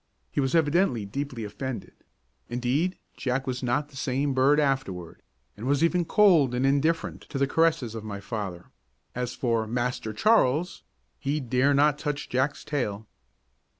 [0.31, 1.93] He was evidently deeply offended;
[2.49, 5.21] indeed, Jack was not the same bird afterward,
[5.55, 8.71] and was even cold and indifferent to the caress of my father;
[9.13, 10.81] as for "Master Charles,"
[11.19, 13.05] he dare not touch Jack's tail.